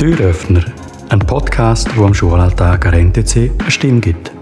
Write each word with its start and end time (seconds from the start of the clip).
Türöffner, 0.00 0.64
ein 1.10 1.18
Podcast, 1.18 1.94
wo 1.94 2.06
am 2.06 2.14
Schulalltag 2.14 2.86
an 2.86 3.12
NTC 3.12 3.50
eine 3.58 3.70
Stimme 3.70 4.00
gibt. 4.00 4.32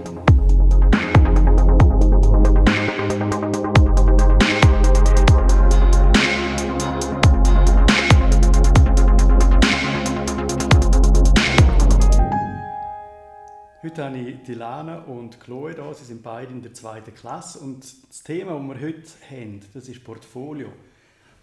Heute 13.83 14.05
habe 14.05 14.17
ich 14.17 14.43
die 14.43 14.53
Lana 14.53 14.99
und 14.99 15.41
Chloe 15.41 15.73
da. 15.73 15.93
Sie 15.93 16.05
sind 16.05 16.23
beide 16.23 16.53
in 16.53 16.61
der 16.61 16.73
zweiten 16.73 17.13
Klasse. 17.13 17.59
Und 17.59 17.83
das 18.07 18.23
Thema, 18.23 18.53
das 18.53 18.79
wir 18.79 18.87
heute 18.87 19.09
haben, 19.29 19.59
das 19.73 19.89
ist 19.89 20.05
Portfolio. 20.05 20.69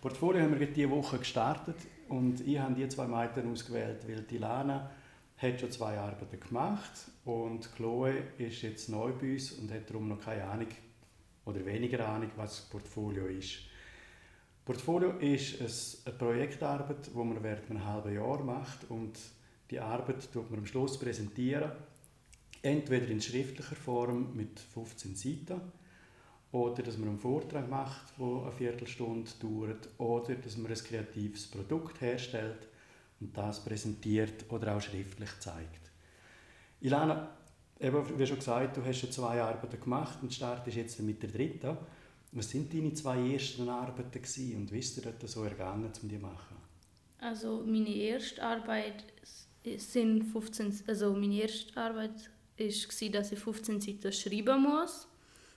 Portfolio 0.00 0.40
haben 0.40 0.58
wir 0.58 0.66
diese 0.66 0.88
Woche 0.88 1.18
gestartet 1.18 1.76
und 2.08 2.46
ich 2.46 2.58
habe 2.58 2.74
die 2.74 2.88
zwei 2.88 3.06
Mädchen 3.06 3.50
ausgewählt, 3.50 4.06
weil 4.08 4.22
die 4.22 4.38
Lana 4.38 4.90
hat 5.36 5.60
schon 5.60 5.70
zwei 5.70 5.98
Arbeiten 5.98 6.40
gemacht 6.40 6.92
und 7.24 7.74
Chloe 7.74 8.22
ist 8.38 8.62
jetzt 8.62 8.88
neu 8.88 9.12
bei 9.12 9.32
uns 9.32 9.52
und 9.52 9.70
hat 9.72 9.88
darum 9.88 10.08
noch 10.08 10.20
keine 10.20 10.44
Ahnung 10.44 10.68
oder 11.44 11.64
weniger 11.64 12.08
Ahnung, 12.08 12.30
was 12.36 12.62
Portfolio 12.62 13.26
ist. 13.26 13.58
Portfolio 14.64 15.12
ist 15.18 15.60
eine 16.06 16.16
Projektarbeit, 16.16 17.06
die 17.06 17.18
man 17.18 17.42
während 17.42 17.70
einem 17.70 17.84
halben 17.84 18.14
Jahr 18.14 18.42
macht 18.42 18.90
und 18.90 19.18
die 19.70 19.78
Arbeit 19.78 20.32
tut 20.32 20.50
man 20.50 20.60
am 20.60 20.66
Schluss 20.66 20.98
präsentieren, 20.98 21.70
entweder 22.62 23.08
in 23.08 23.20
schriftlicher 23.20 23.76
Form 23.76 24.34
mit 24.34 24.58
15 24.58 25.14
Seiten 25.14 25.60
oder 26.56 26.82
dass 26.82 26.96
man 26.96 27.10
einen 27.10 27.18
Vortrag 27.18 27.68
macht, 27.68 28.18
der 28.18 28.26
eine 28.26 28.52
Viertelstunde 28.52 29.30
dauert, 29.40 29.88
oder 29.98 30.34
dass 30.36 30.56
man 30.56 30.72
ein 30.72 30.78
kreatives 30.78 31.46
Produkt 31.48 32.00
herstellt 32.00 32.68
und 33.20 33.36
das 33.36 33.62
präsentiert 33.62 34.44
oder 34.50 34.76
auch 34.76 34.80
schriftlich 34.80 35.30
zeigt. 35.40 35.90
Ilana, 36.80 37.36
eben, 37.78 38.18
wie 38.18 38.26
schon 38.26 38.38
gesagt, 38.38 38.76
du 38.76 38.84
hast 38.84 38.98
schon 38.98 39.12
zwei 39.12 39.40
Arbeiten 39.40 39.80
gemacht 39.80 40.18
und 40.22 40.32
startest 40.32 40.76
jetzt 40.76 41.00
mit 41.00 41.22
der 41.22 41.30
dritten. 41.30 41.76
Was 42.32 42.50
sind 42.50 42.72
deine 42.72 42.92
zwei 42.94 43.32
ersten 43.32 43.68
Arbeiten 43.68 44.10
gewesen 44.10 44.56
und 44.56 44.72
wie 44.72 44.78
ist 44.78 44.96
dir 44.96 45.12
das 45.12 45.32
so 45.32 45.44
ergangen, 45.44 45.90
um 46.02 46.08
die 46.08 46.16
zu 46.16 46.22
machen? 46.22 46.56
Also 47.18 47.62
meine 47.66 47.94
erste 47.94 48.42
Arbeit 48.42 49.04
sind 49.76 50.24
15, 50.24 50.84
also 50.86 51.12
meine 51.12 51.42
erste 51.42 51.76
Arbeit 51.76 52.30
war, 52.58 53.10
dass 53.10 53.32
ich 53.32 53.38
15 53.38 53.80
Seiten 53.80 54.12
schreiben 54.12 54.62
muss 54.62 55.08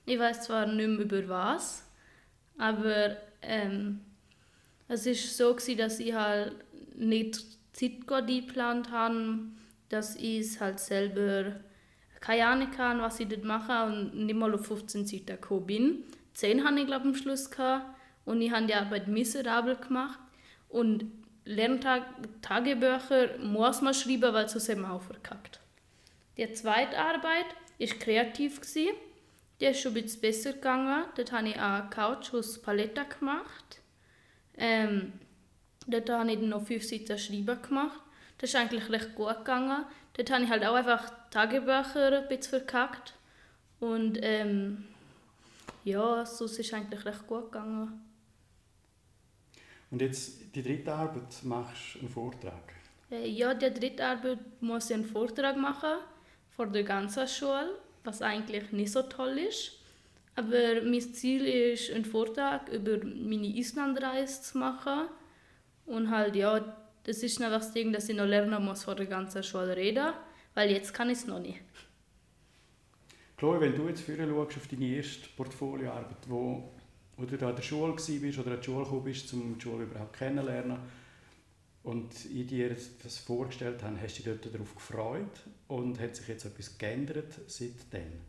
ich 0.05 0.19
weiß 0.19 0.43
zwar 0.43 0.65
nicht 0.65 0.87
mehr 0.87 0.99
über 0.99 1.27
was, 1.27 1.83
aber 2.57 3.17
ähm, 3.41 4.01
es 4.87 5.05
ist 5.05 5.37
so 5.37 5.53
gewesen, 5.53 5.77
dass 5.77 5.99
ich 5.99 6.13
halt 6.13 6.55
nicht 6.95 7.45
Zeit 7.73 8.07
geplant 8.07 8.91
habe, 8.91 9.39
dass 9.89 10.15
ich 10.15 10.39
es 10.39 10.59
halt 10.59 10.79
selber 10.79 11.53
keine 12.19 12.47
Ahnung 12.47 12.77
habe, 12.77 13.01
was 13.01 13.19
ich 13.19 13.29
dort 13.29 13.45
mache 13.45 13.85
und 13.85 14.25
nicht 14.25 14.35
mal 14.35 14.53
auf 14.53 14.65
15 14.65 15.07
Seiten 15.07 15.25
gekommen 15.27 15.65
bin. 15.65 16.03
10 16.33 16.65
hatte 16.65 16.79
ich 16.79 16.87
glaube 16.87 17.05
am 17.05 17.15
Schluss 17.15 17.49
gehabt, 17.49 17.85
und 18.29 18.41
ich 18.43 18.51
habe 18.51 18.67
die 18.67 18.75
Arbeit 18.75 19.07
miserabel 19.07 19.75
gemacht 19.75 20.19
und 20.69 21.05
Lerntagebücher 21.45 23.39
muss 23.39 23.81
man 23.81 23.95
schreiben, 23.95 24.33
weil 24.33 24.47
sonst 24.47 24.69
haben 24.69 24.81
wir 24.81 24.93
auch 24.93 25.01
verkackt. 25.01 25.59
Die 26.37 26.53
zweite 26.53 26.95
Arbeit 26.95 27.45
war 27.79 27.87
kreativ. 27.87 28.61
Gewesen. 28.61 28.95
Der 29.59 29.71
ist 29.71 29.81
schon 29.81 29.95
ein 29.95 30.03
bisschen 30.03 30.21
besser 30.21 30.53
gegangen. 30.53 31.05
Dort 31.15 31.31
habe 31.31 31.49
ich 31.49 31.59
eine 31.59 31.89
Couch 31.89 32.33
aus 32.33 32.61
Paletta 32.61 33.03
gemacht. 33.03 33.81
Ähm, 34.57 35.13
dort 35.87 36.09
habe 36.09 36.31
ich 36.31 36.39
noch 36.39 36.65
fünf 36.65 36.83
Seiten 36.83 37.17
Schreiben 37.17 37.61
gemacht. 37.61 37.99
Das 38.37 38.49
ist 38.49 38.55
eigentlich 38.55 38.89
recht 38.89 39.15
gut 39.15 39.37
gegangen. 39.39 39.85
Dort 40.13 40.31
habe 40.31 40.43
ich 40.43 40.49
halt 40.49 40.65
auch 40.65 40.75
einfach 40.75 41.11
Tagebücher 41.29 42.21
ein 42.21 42.27
bisschen 42.29 42.59
verkackt. 42.59 43.13
Und 43.79 44.17
ähm, 44.21 44.85
ja, 45.83 46.25
so 46.25 46.45
ist 46.45 46.59
es 46.59 46.73
eigentlich 46.73 47.05
recht 47.05 47.27
gut 47.27 47.51
gegangen. 47.51 48.05
Und 49.91 50.01
jetzt 50.01 50.55
die 50.55 50.61
dritte 50.61 50.93
Arbeit 50.93 51.43
machst 51.43 51.95
du 51.95 51.99
einen 51.99 52.09
Vortrag? 52.09 52.73
Äh, 53.11 53.27
ja, 53.27 53.53
die 53.53 53.73
dritte 53.73 54.05
Arbeit 54.05 54.39
muss 54.61 54.89
ich 54.89 54.95
einen 54.95 55.05
Vortrag 55.05 55.57
machen 55.57 55.99
vor 56.55 56.67
der 56.67 56.83
ganzen 56.83 57.27
Schule 57.27 57.79
was 58.09 58.21
eigentlich 58.23 58.71
nicht 58.71 58.91
so 58.91 59.03
toll 59.03 59.37
ist. 59.37 59.73
Aber 60.35 60.81
mein 60.83 61.01
Ziel 61.01 61.45
ist, 61.45 61.91
einen 61.91 62.05
Vortrag 62.05 62.69
über 62.69 62.97
meine 63.05 63.47
Islandreise 63.47 64.41
zu 64.41 64.57
machen. 64.57 65.07
Und 65.85 66.09
halt, 66.09 66.35
ja, 66.35 66.75
das 67.03 67.23
ist 67.23 67.41
einfach 67.41 67.59
das 67.59 67.73
Ding, 67.73 67.93
dass 67.93 68.09
ich 68.09 68.15
noch 68.15 68.25
lernen 68.25 68.63
muss, 68.63 68.83
vor 68.83 68.95
der 68.95 69.05
ganzen 69.05 69.43
Schule 69.43 69.75
reden. 69.75 70.13
Weil 70.55 70.71
jetzt 70.71 70.93
kann 70.93 71.09
ich 71.09 71.19
es 71.19 71.27
noch 71.27 71.39
nicht. 71.39 71.59
Chloe, 73.37 73.61
wenn 73.61 73.75
du 73.75 73.87
jetzt 73.87 74.01
vorher 74.01 74.27
schaust 74.27 74.57
auf 74.57 74.67
deine 74.67 74.85
erste 74.85 75.29
Portfolioarbeit, 75.37 76.17
wo, 76.27 76.71
wo 77.15 77.25
du 77.25 77.37
da 77.37 77.49
an 77.49 77.55
der 77.55 77.63
Schule 77.63 77.93
warst 77.93 78.39
oder 78.39 78.51
an 78.51 78.59
die 78.59 78.65
Schule 78.65 78.83
gekommen 78.83 79.03
bist, 79.03 79.33
um 79.33 79.55
die 79.55 79.61
Schule 79.61 79.83
überhaupt 79.83 80.17
kennenzulernen, 80.17 80.79
und 81.83 82.13
ich 82.25 82.47
dir 82.47 82.75
das 83.03 83.17
vorgestellt 83.17 83.83
habe, 83.83 83.99
hast 84.01 84.19
du 84.19 84.23
dich 84.23 84.41
dort 84.41 84.53
darauf 84.53 84.75
gefreut 84.75 85.45
und 85.67 85.99
hat 85.99 86.15
sich 86.15 86.27
jetzt 86.27 86.45
etwas 86.45 86.77
geändert 86.77 87.33
seitdem? 87.47 88.21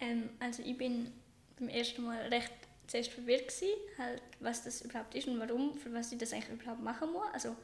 Ähm, 0.00 0.30
also 0.38 0.62
ich 0.62 0.76
bin 0.76 1.12
beim 1.58 1.68
ersten 1.68 2.04
Mal 2.04 2.20
recht 2.28 2.52
zuerst 2.86 3.10
verwirrt 3.10 3.48
gewesen, 3.48 3.74
halt, 3.98 4.22
was 4.40 4.64
das 4.64 4.82
überhaupt 4.82 5.14
ist 5.14 5.28
und 5.28 5.38
warum, 5.38 5.74
für 5.74 5.92
was 5.92 6.10
ich 6.12 6.18
das 6.18 6.32
eigentlich 6.32 6.60
überhaupt 6.60 6.82
machen 6.82 7.12
muss, 7.12 7.26
also 7.32 7.54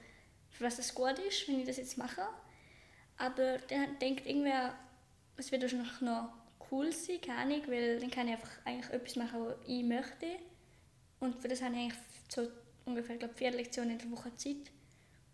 für 0.50 0.64
was 0.64 0.76
das 0.76 0.94
gut 0.94 1.18
ist, 1.18 1.48
wenn 1.48 1.60
ich 1.60 1.66
das 1.66 1.78
jetzt 1.78 1.96
mache. 1.96 2.26
Aber 3.16 3.58
dann 3.68 3.98
denkt 4.00 4.26
irgendwer, 4.26 4.74
es 5.36 5.50
wird 5.50 5.62
wahrscheinlich 5.62 6.00
noch 6.00 6.28
cool 6.70 6.92
sein, 6.92 7.20
keine 7.20 7.38
Ahnung, 7.38 7.62
weil 7.66 8.00
dann 8.00 8.10
kann 8.10 8.28
ich 8.28 8.34
einfach 8.34 8.50
eigentlich 8.64 8.90
etwas 8.90 9.16
machen, 9.16 9.46
was 9.46 9.56
ich 9.66 9.82
möchte. 9.82 10.26
Und 11.20 11.40
für 11.40 11.48
das 11.48 11.62
habe 11.62 11.74
ich 11.74 11.80
eigentlich 11.80 11.98
so 12.28 12.48
ungefähr 12.84 13.16
glaube 13.16 13.34
vier 13.34 13.50
Lektionen 13.50 13.92
in 13.92 13.98
der 13.98 14.10
Woche 14.10 14.34
Zeit, 14.36 14.70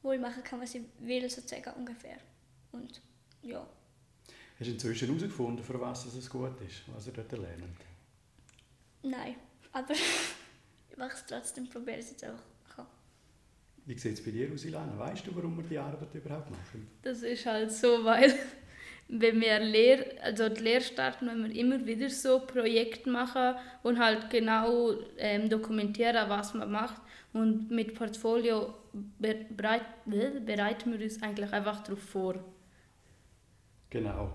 wo 0.02 0.12
ich 0.12 0.20
machen 0.20 0.42
kann, 0.42 0.60
was 0.60 0.74
ich 0.74 0.82
will, 0.98 1.28
sozusagen 1.28 1.72
ungefähr. 1.78 2.18
Und 2.72 3.00
ja. 3.42 3.66
Hast 4.58 4.68
du 4.68 4.72
inzwischen 4.72 5.08
herausgefunden, 5.08 5.64
für 5.64 5.80
was 5.80 6.06
es 6.06 6.28
gut 6.28 6.60
ist, 6.60 6.82
was 6.94 7.06
ihr 7.06 7.12
dort 7.12 7.32
lernt? 7.32 7.80
Nein, 9.02 9.36
aber 9.72 9.94
ich 10.90 10.96
mache 10.96 11.14
es 11.14 11.24
trotzdem, 11.26 11.68
probiere 11.68 11.98
es 11.98 12.10
jetzt 12.10 12.24
auch. 12.24 12.50
Wie 13.86 13.98
sieht 13.98 14.18
es 14.18 14.24
bei 14.24 14.30
dir 14.30 14.52
aus, 14.52 14.64
Ilana? 14.64 14.96
Weißt 14.98 15.26
du, 15.26 15.34
warum 15.34 15.56
wir 15.56 15.64
die 15.64 15.78
Arbeit 15.78 16.14
überhaupt 16.14 16.50
machen? 16.50 16.86
Das 17.02 17.22
ist 17.22 17.44
halt 17.46 17.72
so, 17.72 18.04
weil 18.04 18.32
wenn 19.08 19.40
wir 19.40 19.58
Lehr 19.58 20.04
also 20.22 20.48
die 20.48 20.62
Lehre 20.62 20.82
starten, 20.82 21.26
wenn 21.26 21.42
wir 21.42 21.54
immer 21.58 21.84
wieder 21.84 22.08
so 22.08 22.38
Projekte 22.38 23.10
machen 23.10 23.56
und 23.82 23.98
halt 23.98 24.30
genau 24.30 24.92
ähm, 25.16 25.48
dokumentieren, 25.48 26.28
was 26.28 26.54
man 26.54 26.70
macht. 26.70 27.00
Und 27.32 27.70
mit 27.70 27.94
Portfolio 27.94 28.74
bereit, 29.18 29.84
bereiten 30.04 30.92
wir 30.92 31.04
uns 31.04 31.22
eigentlich 31.22 31.52
einfach 31.52 31.82
darauf 31.82 32.02
vor. 32.02 32.34
Genau. 33.90 34.30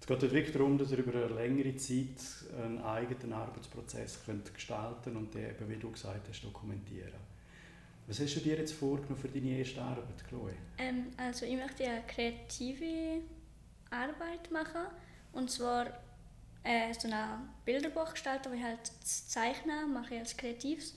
Es 0.00 0.06
geht 0.06 0.22
wirklich 0.22 0.52
darum, 0.52 0.78
dass 0.78 0.92
ihr 0.92 0.98
über 0.98 1.14
eine 1.14 1.34
längere 1.34 1.74
Zeit 1.76 2.20
einen 2.56 2.80
eigenen 2.82 3.32
Arbeitsprozess 3.32 4.20
könnt 4.24 4.52
gestalten 4.54 5.16
und 5.16 5.34
den 5.34 5.50
eben, 5.50 5.68
wie 5.68 5.76
du 5.76 5.90
gesagt 5.90 6.28
hast, 6.28 6.42
dokumentieren. 6.42 7.26
Was 8.06 8.20
hast 8.20 8.36
du 8.36 8.40
dir 8.40 8.56
jetzt 8.56 8.74
vorgenommen 8.74 9.16
für 9.16 9.28
deine 9.28 9.58
erste 9.58 9.82
Arbeit, 9.82 10.24
Chloe? 10.28 10.52
Ähm, 10.78 11.06
also 11.16 11.44
ich 11.44 11.56
möchte 11.56 11.84
eine 11.84 12.02
kreative 12.06 13.22
Arbeit 13.90 14.50
machen. 14.52 14.86
Und 15.32 15.50
zwar 15.50 15.86
äh, 16.62 16.94
so 16.96 17.08
ein 17.08 17.48
Bilderbuch 17.64 18.12
gestalten, 18.12 18.50
wo 18.50 18.54
ich 18.54 18.62
halt 18.62 18.86
zeichne, 19.02 19.86
mache 19.92 20.14
ich 20.14 20.20
als 20.20 20.36
Kreatives. 20.36 20.96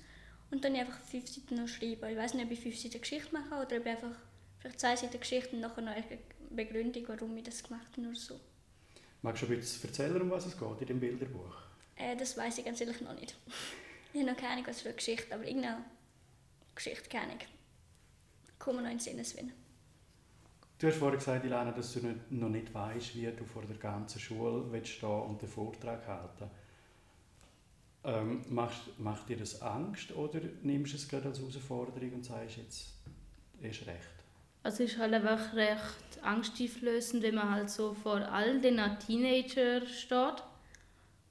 Und 0.52 0.66
dann 0.66 0.76
einfach 0.76 1.00
fünf 1.02 1.28
Seiten 1.28 1.56
noch 1.56 1.68
schreiben. 1.68 2.10
Ich 2.10 2.18
weiß 2.18 2.34
nicht, 2.34 2.46
ob 2.46 2.52
ich 2.52 2.60
fünf 2.60 2.78
Seiten 2.78 3.02
Geschichte 3.02 3.34
mache 3.34 3.54
oder 3.54 3.78
ob 3.78 3.86
ich 3.86 3.88
einfach 3.88 4.16
vielleicht 4.60 4.80
zwei 4.80 4.96
Seiten 4.96 5.20
Geschichte 5.20 5.56
und 5.56 5.62
nachher 5.62 5.82
noch 5.82 5.92
eine 5.92 6.04
Begründung, 6.50 7.04
warum 7.08 7.38
ich 7.38 7.44
das 7.44 7.64
gemacht 7.64 7.88
habe. 7.92 8.02
Nur 8.02 8.16
so. 8.16 8.40
Magst 9.22 9.44
du 9.44 9.48
ein 9.48 9.58
bisschen 9.58 9.90
erzählen, 9.90 10.22
um 10.22 10.30
was 10.32 10.46
es 10.46 10.58
geht 10.58 10.82
in 10.82 10.88
dem 10.88 11.00
Bilderbuch? 11.00 11.56
Äh, 11.96 12.16
das 12.16 12.38
weiß 12.38 12.58
ich 12.58 12.66
ganz 12.66 12.82
ehrlich 12.82 13.02
noch 13.02 13.14
nicht. 13.14 13.36
ich 14.14 14.22
habe 14.22 14.32
noch 14.32 14.38
keine 14.38 14.54
Ahnung, 14.54 14.68
was 14.68 14.82
für 14.82 14.90
eine 14.90 14.96
Geschichte, 14.96 15.34
aber 15.34 15.46
irgendeine 15.46 15.84
Geschichte, 16.74 17.10
keine 17.10 17.26
Ahnung. 17.26 17.40
Kommen 18.58 18.84
noch 18.84 18.92
in 18.92 18.98
den 18.98 19.00
Sinneswind. 19.00 19.52
Du 20.80 20.88
hast 20.88 20.96
vorhin 20.96 21.20
gesagt, 21.20 21.46
Ilana, 21.46 21.74
dass 21.74 21.94
du 21.94 22.00
noch 22.30 22.50
nicht 22.50 22.74
weißt, 22.74 23.16
wie 23.16 23.26
du 23.26 23.44
vor 23.44 23.64
der 23.64 23.76
ganzen 23.76 24.20
Schule 24.20 24.72
willst 24.72 24.94
stehen 24.94 25.10
und 25.10 25.42
den 25.42 25.50
Vortrag 25.50 26.08
halten 26.08 26.50
ähm, 28.04 28.42
macht, 28.50 29.00
macht 29.00 29.30
dir 29.30 29.38
das 29.38 29.62
Angst 29.62 30.16
oder 30.16 30.40
nimmst 30.64 30.94
du 30.94 30.98
es 30.98 31.08
gerade 31.08 31.28
als 31.28 31.40
Herausforderung 31.40 32.14
und 32.14 32.26
sagst 32.26 32.58
jetzt, 32.58 32.94
ist 33.62 33.86
recht? 33.88 34.20
Also 34.64 34.84
es 34.84 34.92
ist 34.92 35.00
halt 35.00 35.14
einfach 35.14 35.54
recht 35.54 36.22
angsteinflößend, 36.22 37.24
wenn 37.24 37.36
man 37.36 37.52
halt 37.52 37.70
so 37.70 37.94
vor 37.94 38.18
all 38.32 38.60
den 38.62 38.80
Teenagern 39.00 39.88
steht 39.88 40.44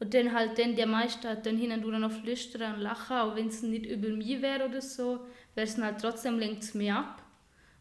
und 0.00 0.14
dann 0.14 0.32
halt 0.32 0.58
dann 0.58 0.76
der 0.76 0.86
Meister 0.86 1.36
dann 1.36 1.56
hin 1.56 1.72
und 1.72 1.86
wieder 1.86 1.98
noch 1.98 2.12
flüstern 2.12 2.74
und 2.74 2.80
lachen, 2.80 3.16
auch 3.16 3.34
wenn 3.34 3.48
es 3.48 3.62
nicht 3.62 3.86
über 3.86 4.08
mich 4.08 4.40
wäre 4.40 4.68
oder 4.68 4.80
so, 4.80 5.26
wäre 5.54 5.66
es 5.66 5.76
halt 5.78 6.00
trotzdem 6.00 6.38
lenkt 6.38 6.62
es 6.62 6.74
mir 6.74 6.96
ab. 6.96 7.22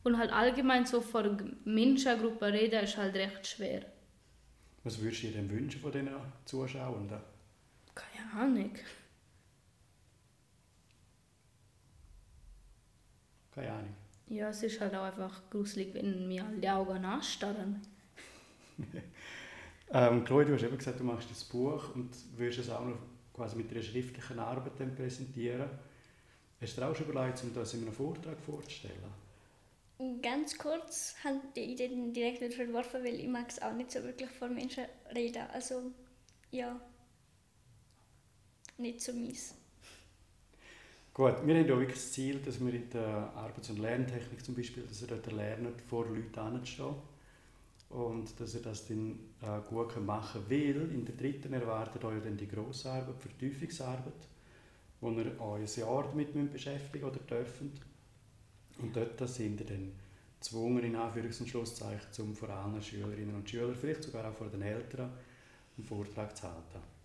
Und 0.04 0.18
halt 0.18 0.32
allgemein 0.32 0.86
so 0.86 1.02
vor 1.02 1.22
einer 1.22 1.38
Menschengruppe 1.66 2.54
reden 2.54 2.84
ist 2.84 2.98
halt 2.98 3.16
recht 3.16 3.46
schwer. 3.46 3.86
Was 4.84 5.02
würdest 5.02 5.24
du 5.24 5.28
dir 5.28 5.34
denn 5.34 5.50
wünschen 5.50 5.82
von 5.82 5.92
diesen 5.92 6.10
Zuschauern? 6.46 7.10
Keine 7.98 8.44
Ahnung. 8.44 8.72
Keine 13.54 13.72
Ahnung. 13.72 13.96
Ja, 14.30 14.50
es 14.50 14.62
ist 14.62 14.80
halt 14.80 14.94
auch 14.94 15.06
einfach 15.06 15.50
gruselig, 15.50 15.94
wenn 15.94 16.28
mir 16.28 16.46
alle 16.46 16.76
Augen 16.76 17.06
anstarren. 17.06 17.82
ähm, 19.92 20.24
Chloe, 20.26 20.46
du 20.46 20.54
hast 20.54 20.64
eben 20.64 20.78
gesagt, 20.78 21.00
du 21.00 21.04
machst 21.04 21.32
das 21.32 21.44
Buch 21.46 21.96
und 21.96 22.10
willst 22.36 22.60
es 22.60 22.70
auch 22.70 22.86
noch 22.86 22.98
quasi 23.34 23.56
mit 23.56 23.72
einer 23.72 23.82
schriftlichen 23.82 24.40
Arbeit 24.40 24.74
dann 24.80 24.96
präsentieren. 24.96 25.70
Hast 26.60 26.76
du 26.76 26.82
dir 26.82 26.88
auch 26.88 26.96
schon 26.96 27.08
überlegt, 27.08 27.42
um 27.44 27.54
das 27.54 27.74
in 27.74 27.82
einem 27.82 27.94
Vortrag 27.94 28.40
vorzustellen? 28.40 28.98
Ganz 30.22 30.58
kurz 30.58 31.16
habe 31.24 31.40
die 31.56 31.72
Idee 31.72 31.90
direkt 32.12 32.42
wieder 32.42 32.52
verworfen, 32.52 33.04
weil 33.04 33.16
ich 33.16 33.28
mag 33.28 33.50
es 33.50 33.62
auch 33.62 33.74
nicht 33.74 33.92
so 33.92 34.04
wirklich 34.04 34.30
vor 34.30 34.50
Menschen 34.50 34.86
reden. 35.16 35.44
Also, 35.54 35.92
ja, 36.52 36.80
nicht 38.78 39.02
so 39.02 39.14
mies. 39.14 39.54
Gut, 41.14 41.36
wir 41.46 41.56
haben 41.56 41.72
auch 41.72 41.80
wirklich 41.80 41.98
das 41.98 42.12
Ziel, 42.12 42.40
dass 42.40 42.60
wir 42.64 42.74
in 42.74 42.90
der 42.92 43.34
Arbeits- 43.36 43.72
und 43.72 43.80
Lerntechnik 43.80 44.46
zum 44.46 44.54
Beispiel, 44.54 44.84
dass 44.84 45.02
ihr 45.02 45.08
dort 45.08 45.32
lernt, 45.32 45.82
vor 45.82 46.06
Leuten 46.06 46.38
anzustehen 46.38 46.94
und 47.90 48.40
dass 48.40 48.54
ihr 48.54 48.62
das 48.62 48.88
dann 48.88 49.18
äh, 49.42 49.60
gut 49.68 50.00
machen 50.06 50.42
könnt, 50.48 50.94
in 50.94 51.06
der 51.06 51.16
dritten 51.16 51.54
erwartet 51.54 52.04
euch 52.06 52.22
dann 52.22 52.38
die 52.38 52.48
Grossarbeit, 52.48 53.16
die 53.16 53.30
Vertiefungsarbeit, 53.30 54.28
wo 55.02 55.10
ihr 55.12 55.42
euch 55.42 55.78
ein 55.78 55.82
Jahr 55.82 56.04
damit 56.04 56.54
beschäftigen 56.54 57.06
oder 57.06 57.20
dürfen. 57.20 57.72
Und 58.80 58.96
dort 58.96 59.28
sind 59.28 59.60
ihr 59.62 59.66
dann 59.66 59.92
gezwungen, 60.40 60.84
in 60.84 60.96
Anführungs- 60.96 61.40
und 61.40 61.50
Schlusszeichen, 61.50 62.10
um 62.20 62.36
vor 62.36 62.50
allen 62.50 62.80
Schülerinnen 62.80 63.34
und 63.34 63.50
Schülern, 63.50 63.74
vielleicht 63.74 64.04
sogar 64.04 64.30
auch 64.30 64.36
vor 64.36 64.50
den 64.50 64.62
Eltern, 64.62 65.12
einen 65.78 65.88
Vortrag 65.88 66.38
zu 66.38 66.44
halten. 66.44 66.97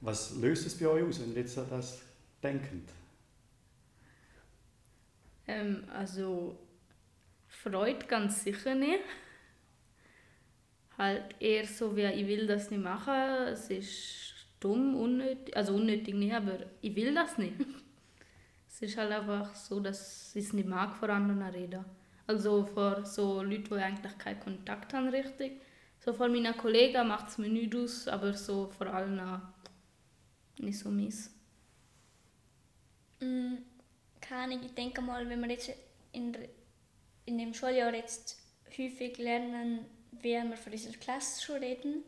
Was 0.00 0.36
löst 0.36 0.66
es 0.66 0.78
bei 0.78 0.86
euch 0.86 1.04
aus, 1.04 1.20
wenn 1.20 1.32
ihr 1.32 1.40
jetzt 1.40 1.56
das 1.56 2.02
denkt? 2.42 2.90
Ähm, 5.46 5.84
also, 5.92 6.58
Freude 7.48 8.06
ganz 8.06 8.44
sicher 8.44 8.74
nicht 8.74 9.00
halt 10.98 11.34
eher 11.40 11.66
so 11.66 11.96
wie 11.96 12.04
ich 12.04 12.26
will 12.26 12.46
das 12.46 12.70
nicht 12.70 12.82
machen, 12.82 13.48
es 13.48 13.70
ist 13.70 14.34
dumm, 14.60 14.94
unnötig, 14.94 15.56
also 15.56 15.74
unnötig 15.74 16.14
nicht, 16.14 16.34
aber 16.34 16.58
ich 16.80 16.94
will 16.94 17.14
das 17.14 17.38
nicht. 17.38 17.54
es 18.68 18.82
ist 18.82 18.96
halt 18.96 19.12
einfach 19.12 19.54
so, 19.54 19.80
dass 19.80 20.34
ich 20.34 20.44
es 20.44 20.52
nicht 20.52 20.68
mag, 20.68 20.94
vor 20.96 21.10
anderen 21.10 21.42
reden. 21.42 21.84
Also 22.26 22.64
vor 22.64 23.04
so 23.04 23.42
Leuten, 23.42 23.64
die 23.64 23.74
eigentlich 23.74 24.16
keinen 24.18 24.40
Kontakt 24.40 24.94
haben 24.94 25.08
richtig. 25.08 25.60
So 26.00 26.12
vor 26.12 26.28
meinen 26.28 26.56
Kollegen 26.56 27.08
macht 27.08 27.28
es 27.28 27.38
mir 27.38 27.48
nichts 27.48 27.76
aus, 27.76 28.08
aber 28.08 28.32
so 28.32 28.66
vor 28.66 28.86
allen 28.86 29.20
nicht 30.58 30.78
so 30.78 30.90
mies. 30.90 31.30
Mm, 33.20 33.56
keine 34.20 34.64
ich 34.64 34.74
denke 34.74 35.00
mal, 35.00 35.28
wenn 35.28 35.40
wir 35.40 35.50
jetzt 35.50 35.70
in, 36.12 36.36
in 37.26 37.38
dem 37.38 37.54
Schuljahr 37.54 37.94
jetzt 37.94 38.38
häufig 38.78 39.18
lernen, 39.18 39.86
wie 40.12 40.34
wir 40.34 40.56
von 40.56 40.72
dieser 40.72 40.92
Klasse 40.92 41.42
schon 41.42 41.56
reden, 41.56 42.02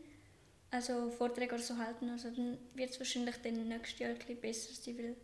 also 0.71 1.09
Vorträge 1.11 1.55
oder 1.55 1.63
so 1.63 1.77
halten, 1.77 2.09
also 2.09 2.29
dann 2.29 2.57
wird 2.73 2.91
es 2.91 2.99
wahrscheinlich 2.99 3.37
dann 3.41 3.67
nächstes 3.67 3.99
Jahr 3.99 4.09
ein 4.11 4.17
bisschen 4.17 4.41
besser 4.41 4.73
sein, 4.73 4.97
weil 4.97 5.15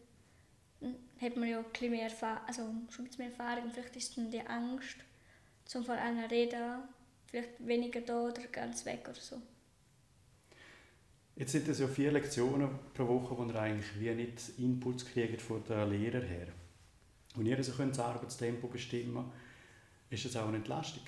dann 0.79 0.95
hat 1.19 1.37
man 1.37 1.49
ja 1.49 1.59
ein 1.59 1.65
bisschen 1.71 1.91
mehr 1.91 2.03
Erfahrung, 2.03 2.47
also 2.47 2.73
schon 2.89 3.05
ein 3.05 3.11
mehr 3.17 3.27
Erfahrung, 3.27 3.71
vielleicht 3.71 3.95
ist 3.95 4.17
dann 4.17 4.31
die 4.31 4.41
Angst, 4.41 4.97
zum 5.65 5.83
vor 5.83 5.95
einer 5.95 6.29
reden, 6.29 6.83
vielleicht 7.25 7.65
weniger 7.65 8.01
da 8.01 8.21
oder 8.21 8.43
ganz 8.47 8.85
weg 8.85 9.07
oder 9.09 9.19
so. 9.19 9.41
Jetzt 11.35 11.51
sind 11.51 11.67
es 11.67 11.79
ja 11.79 11.87
vier 11.87 12.11
Lektionen 12.11 12.69
pro 12.93 13.07
Woche, 13.07 13.37
wo 13.37 13.43
ihr 13.43 13.55
eigentlich 13.55 13.99
wie 13.99 14.11
nicht 14.11 14.59
Inputs 14.59 15.05
kriegt 15.05 15.41
von 15.41 15.63
den 15.63 15.89
Lehrern 15.89 16.21
her. 16.21 16.47
Und 17.35 17.47
ihr 17.47 17.57
also 17.57 17.71
könnt 17.71 17.91
das 17.91 17.99
Arbeitstempo 17.99 18.67
bestimmen, 18.67 19.31
ist 20.09 20.25
das 20.25 20.35
auch 20.35 20.47
eine 20.47 20.57
Entlastung? 20.57 21.03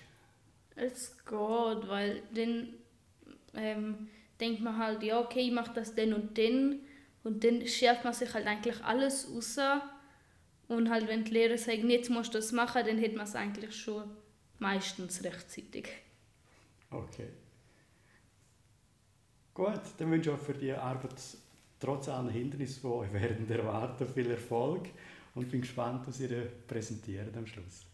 Es 0.75 1.16
geht, 1.18 1.88
weil 1.88 2.24
dann 2.33 2.74
ähm, 3.54 4.07
denkt 4.39 4.62
man 4.62 4.77
halt, 4.77 5.04
ja, 5.04 5.19
okay, 5.19 5.42
ich 5.42 5.51
mache 5.51 5.74
das 5.74 5.94
dann 5.94 6.13
und 6.13 6.38
dann. 6.38 6.80
Und 7.24 7.44
dann 7.44 7.66
schärft 7.68 8.04
man 8.04 8.13
sich 8.13 8.33
halt 8.33 8.48
eigentlich 8.48 8.83
alles 8.83 9.30
raus. 9.31 9.57
Und 10.68 10.89
halt, 10.89 11.07
wenn 11.07 11.24
die 11.24 11.31
Lehrer 11.31 11.57
sagen, 11.57 11.89
jetzt 11.89 12.10
musst 12.10 12.33
du 12.33 12.39
das 12.39 12.51
machen, 12.51 12.83
dann 12.86 13.01
hat 13.01 13.13
man 13.13 13.25
es 13.25 13.36
eigentlich 13.36 13.75
schon 13.75 14.10
meistens 14.57 15.24
rechtzeitig. 15.24 15.88
Okay. 16.89 17.28
Gut, 19.56 19.80
dann 19.98 20.12
wünsche 20.12 20.31
ich 20.31 20.36
euch 20.36 20.42
für 20.42 20.54
die 20.54 20.74
Arbeit 20.74 21.16
trotz 21.80 22.10
allen 22.10 22.28
Hindernissen, 22.28 22.81
die 22.81 22.88
euch 22.88 23.07
während 23.13 23.50
der 23.50 23.60
Erwartung 23.60 24.06
viel 24.06 24.30
Erfolg 24.30 24.90
und 25.34 25.50
bin 25.50 25.62
gespannt, 25.62 26.06
was 26.06 26.19
ihr 26.19 26.46
präsentiert 26.68 27.36
am 27.38 27.48
Schluss. 27.48 27.86